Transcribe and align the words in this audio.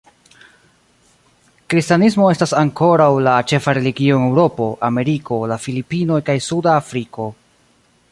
Kristanismo 1.73 2.29
estas 2.35 2.53
ankoraŭ 2.61 3.09
la 3.27 3.35
ĉefa 3.51 3.75
religio 3.79 4.17
en 4.21 4.25
Eŭropo, 4.31 4.71
Ameriko, 4.89 5.39
la 5.53 5.59
Filipinoj 5.67 6.21
kaj 6.31 6.39
Suda 6.47 6.75
Afriko. 6.79 7.29